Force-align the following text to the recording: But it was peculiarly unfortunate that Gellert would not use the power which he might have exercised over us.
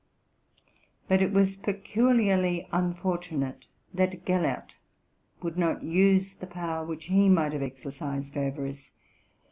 But 1.07 1.21
it 1.21 1.31
was 1.31 1.57
peculiarly 1.57 2.67
unfortunate 2.71 3.67
that 3.93 4.25
Gellert 4.25 4.73
would 5.43 5.59
not 5.59 5.83
use 5.83 6.33
the 6.33 6.47
power 6.47 6.83
which 6.83 7.05
he 7.05 7.29
might 7.29 7.53
have 7.53 7.61
exercised 7.61 8.35
over 8.35 8.65
us. 8.65 8.89